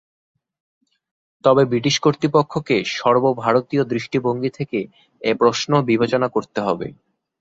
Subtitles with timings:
[1.43, 4.79] তবে ব্রিটিশ কর্তৃপক্ষকে সর্বভারতীয় দৃষ্টিভঙ্গি থেকে
[5.21, 6.87] এ প্রশ্ন বিবেচনা করতে হবে।